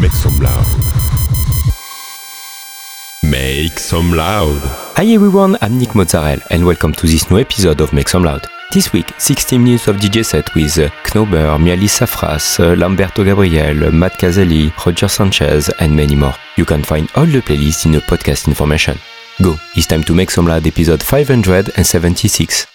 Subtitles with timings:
[0.00, 0.66] Make some loud.
[3.22, 4.58] Make some loud.
[4.96, 8.46] Hi everyone, I'm Nick Mozzarella and welcome to this new episode of Make Some Loud.
[8.72, 13.92] This week, 16 minutes of DJ set with uh, Knober, Miali Safras, uh, Lamberto Gabriel,
[13.92, 16.34] Matt Caselli, Roger Sanchez, and many more.
[16.56, 18.96] You can find all the playlists in the podcast information.
[19.42, 22.66] Go, it's time to make some loud episode 576.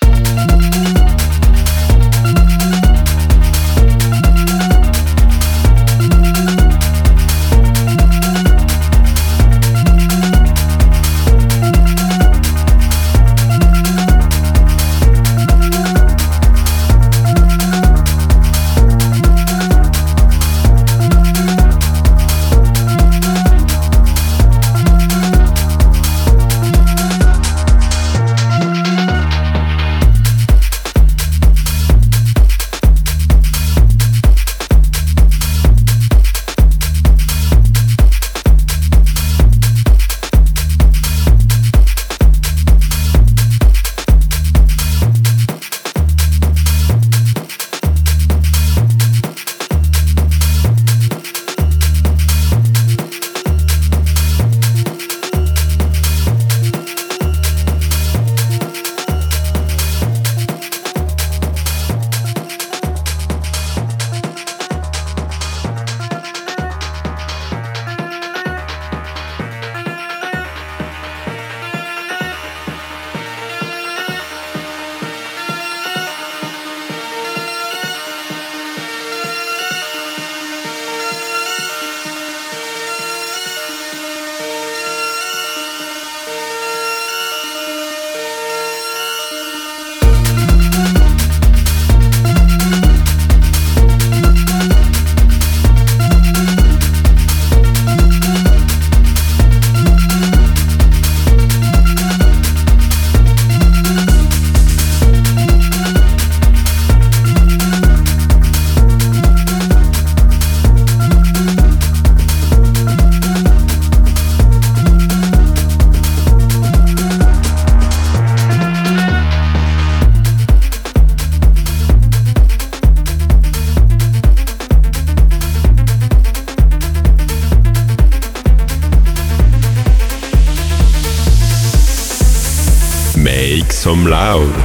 [133.86, 134.65] Some loud.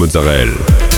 [0.00, 0.89] Mozzarella.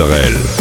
[0.00, 0.59] Mozzarella.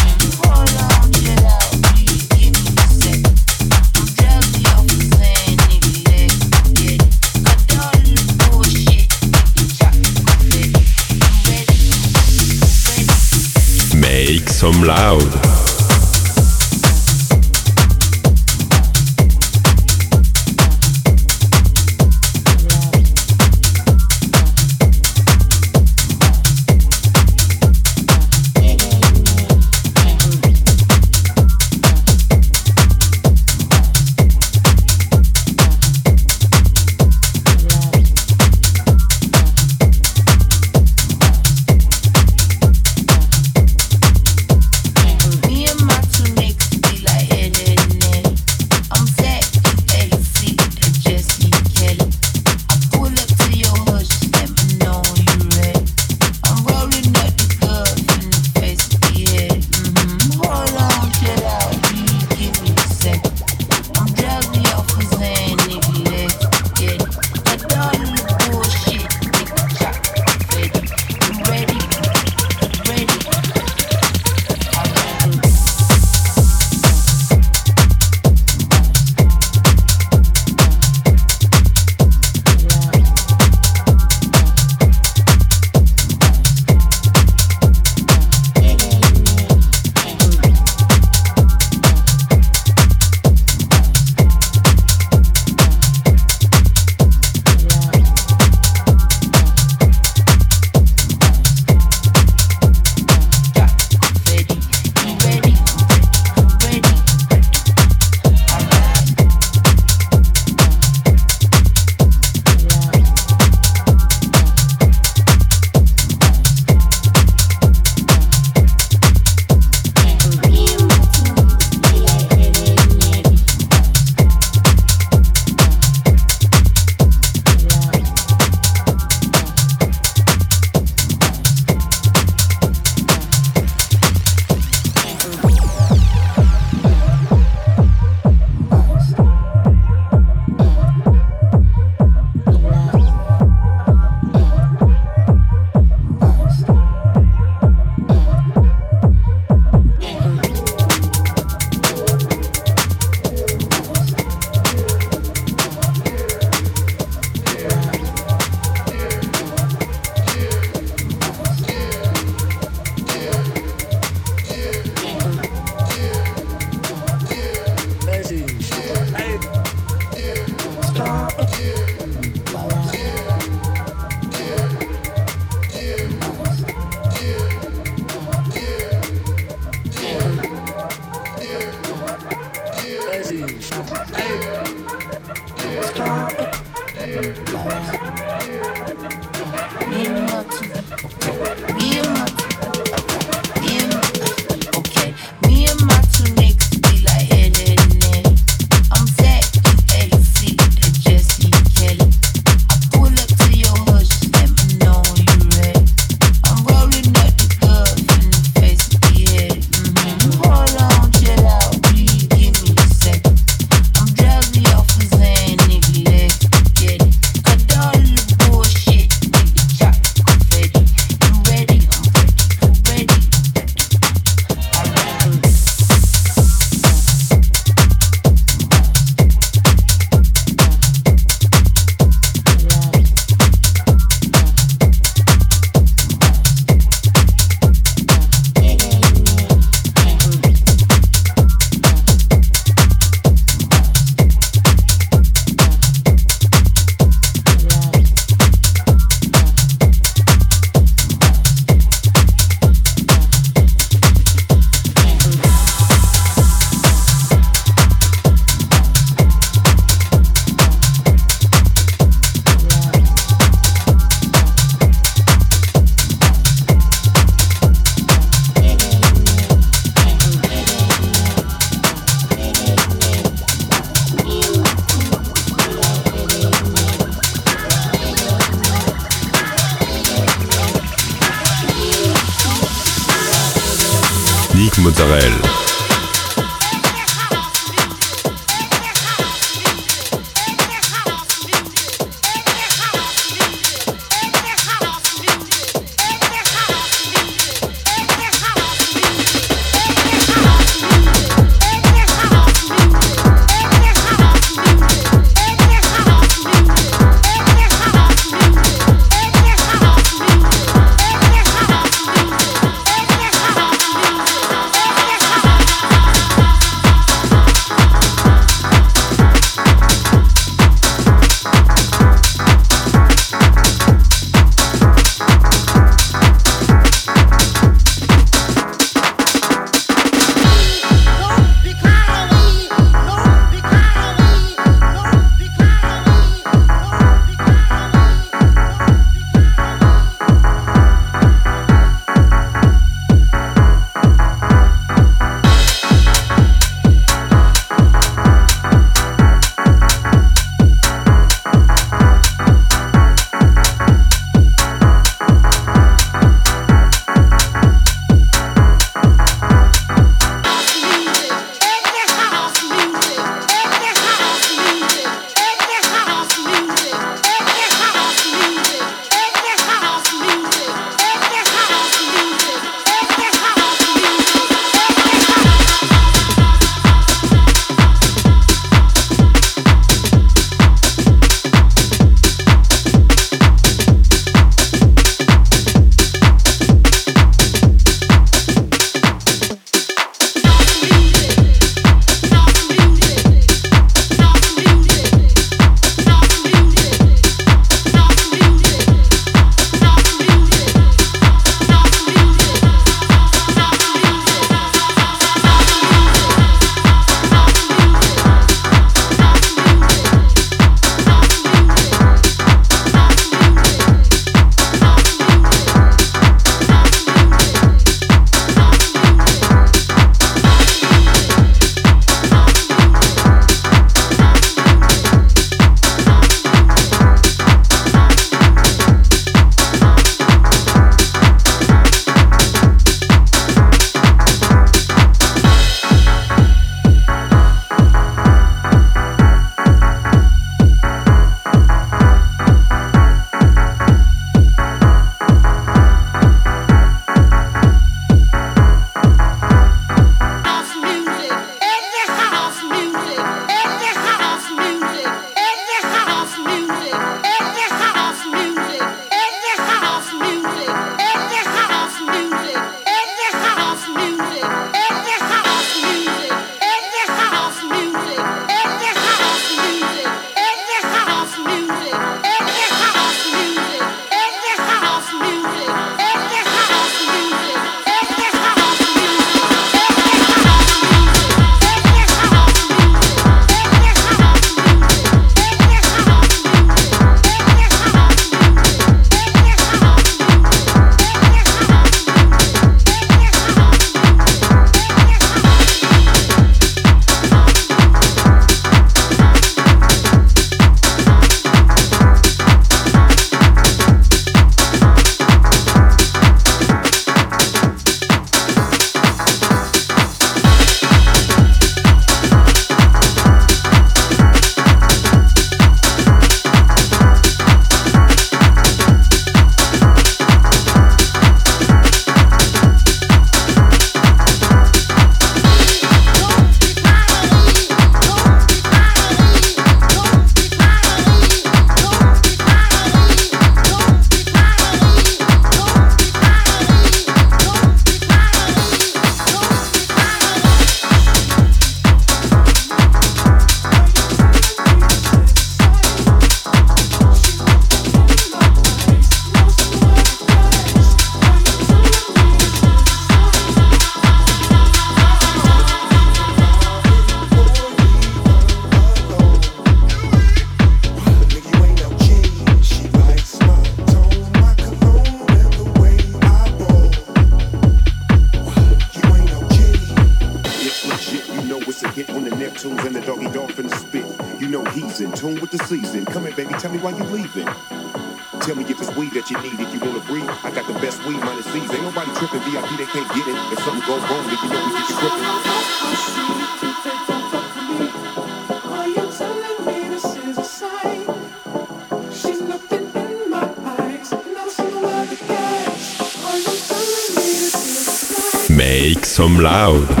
[599.41, 600.00] Loud.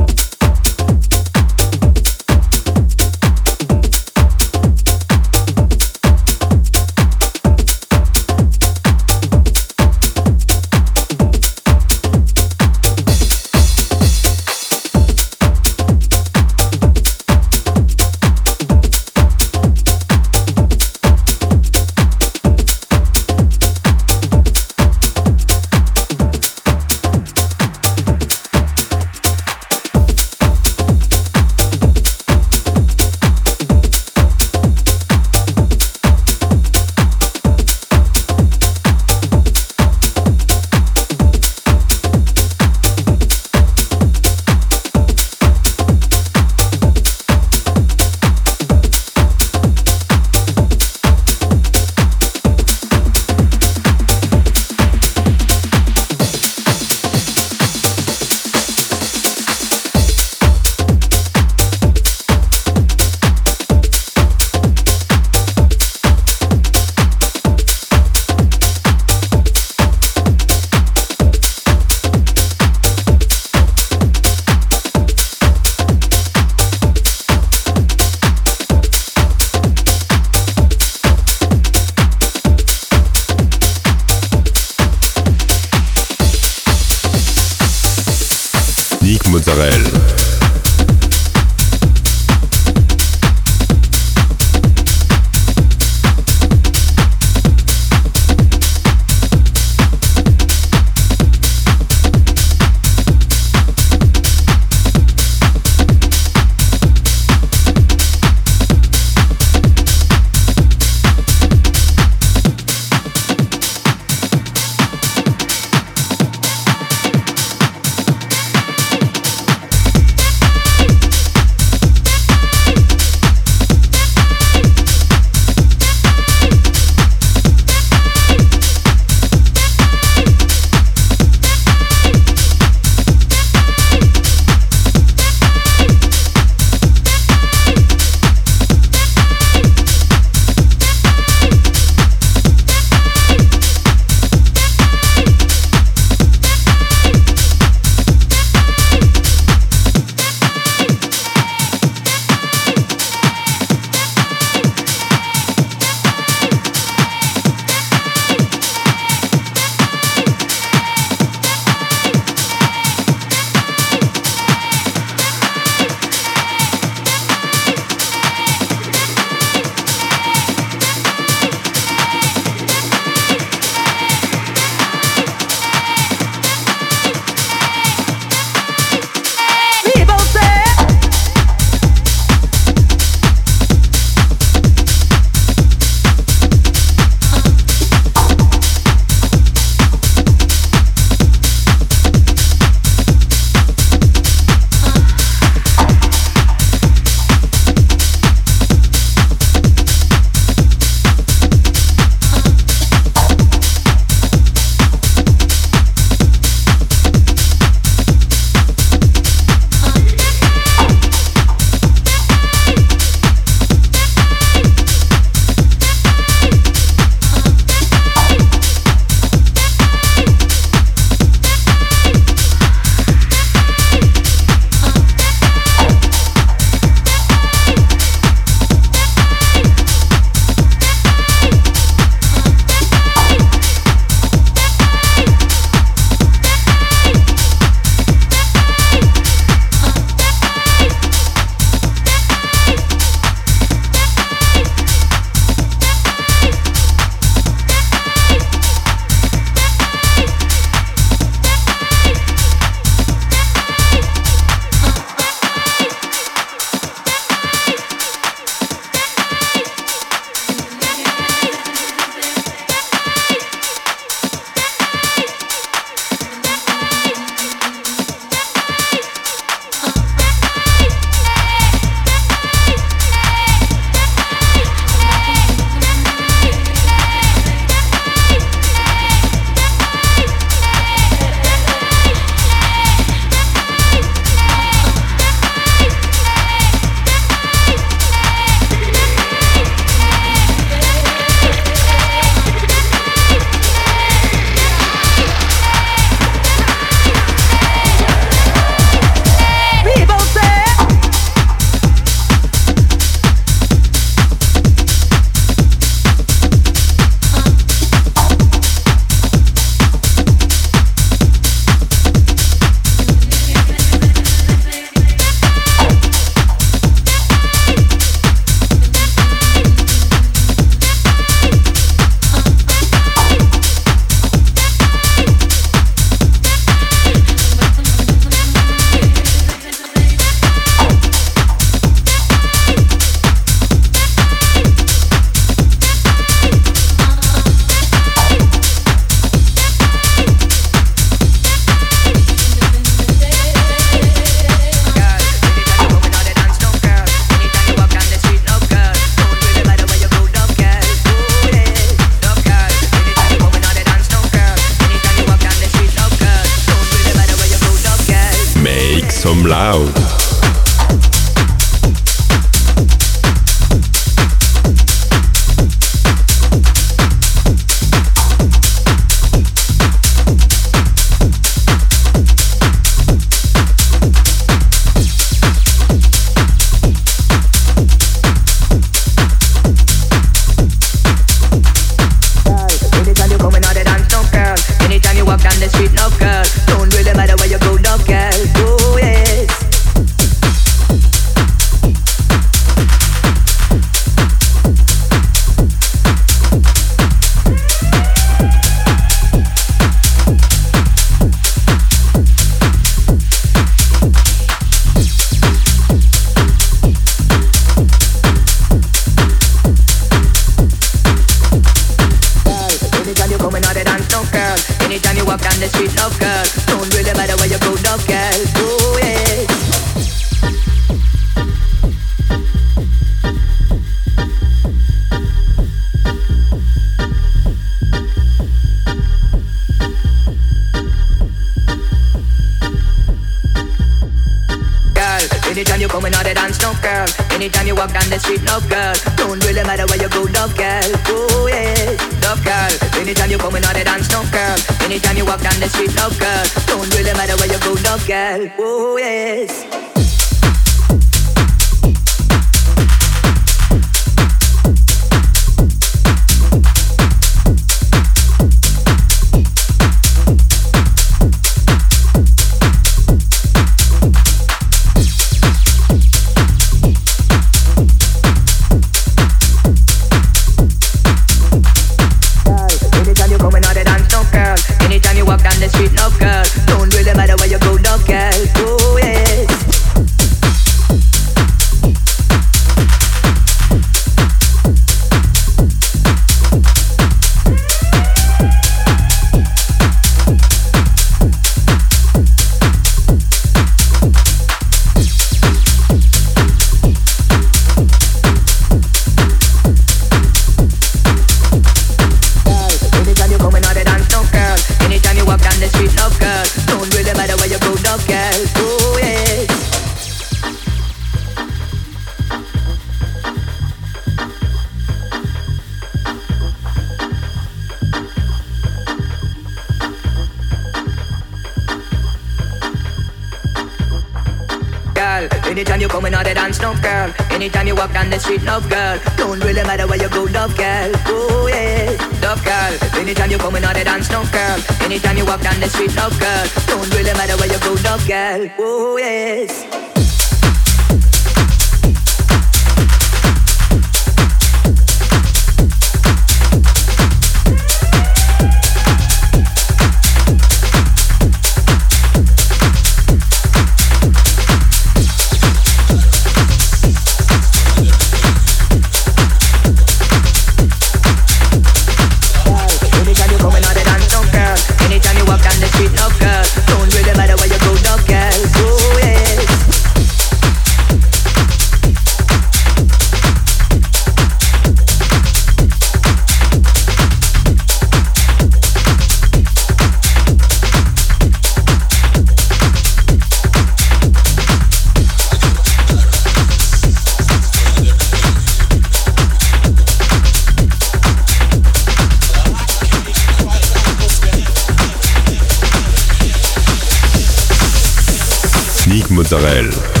[599.11, 600.00] Mozzarella.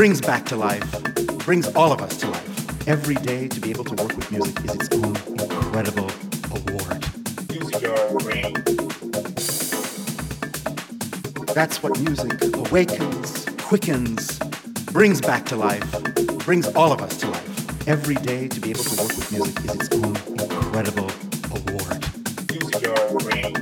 [0.00, 0.90] Brings back to life,
[1.44, 2.88] brings all of us to life.
[2.88, 6.08] Every day to be able to work with music is its own incredible
[6.56, 7.04] award.
[7.52, 8.54] Use your brain.
[11.52, 14.38] That's what music awakens, quickens,
[14.90, 16.02] brings back to life,
[16.46, 17.86] brings all of us to life.
[17.86, 21.10] Every day to be able to work with music is its own incredible
[21.52, 22.06] award.
[22.50, 23.52] Use your brain.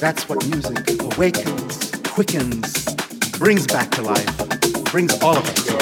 [0.00, 2.95] That's what music awakens, quickens,
[3.38, 5.75] brings back to life, brings all of us.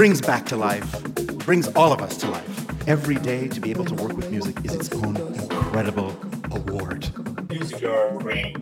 [0.00, 1.04] Brings back to life,
[1.44, 2.88] brings all of us to life.
[2.88, 6.18] Every day to be able to work with music is its own incredible
[6.52, 7.10] award.
[7.50, 8.54] Use your brain.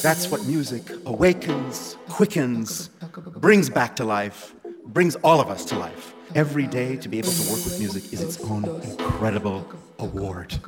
[0.00, 2.88] That's what music awakens, quickens,
[3.36, 4.54] brings back to life,
[4.86, 6.14] brings all of us to life.
[6.34, 10.58] Every day to be able to work with music is its own incredible award.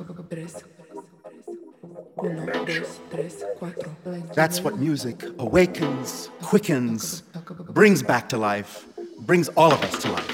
[4.33, 7.23] That's what music awakens, quickens,
[7.69, 8.85] brings back to life,
[9.19, 10.30] brings all of us to life.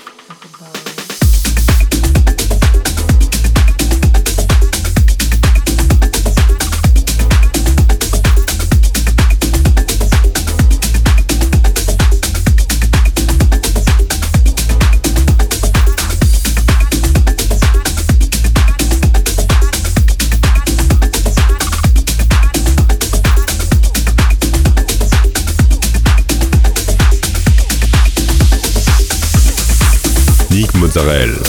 [30.98, 31.47] Israel.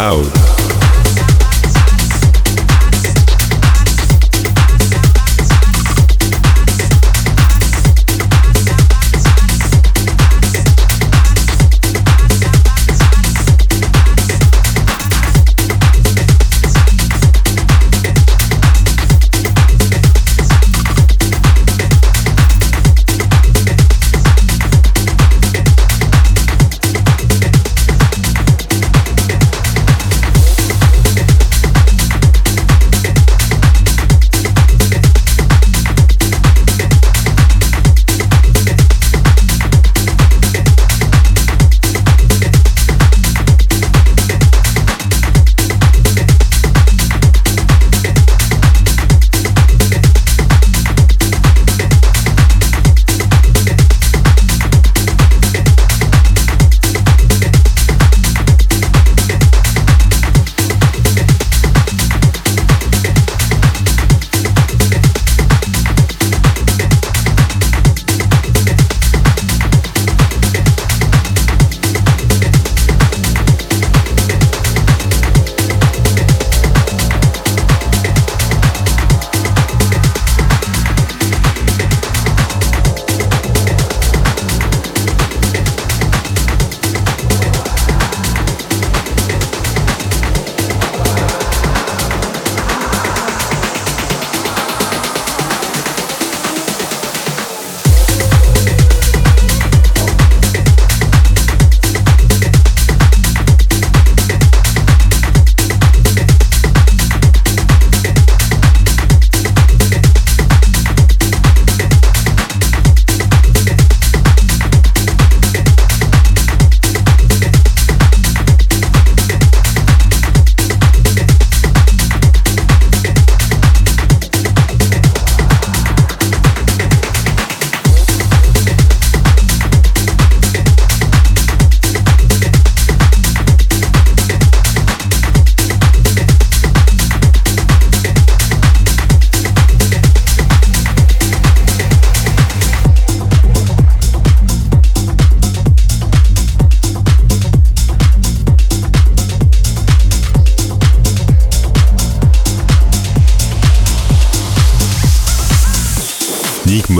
[0.00, 0.39] out.